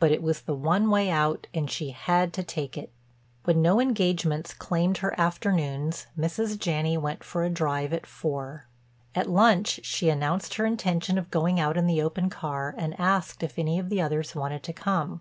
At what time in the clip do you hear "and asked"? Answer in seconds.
12.76-13.44